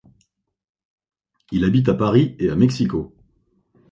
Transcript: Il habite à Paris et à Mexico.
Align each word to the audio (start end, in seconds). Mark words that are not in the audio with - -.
Il 1.51 1.63
habite 1.63 1.87
à 1.87 1.93
Paris 1.93 2.35
et 2.39 2.49
à 2.49 2.55
Mexico. 2.55 3.13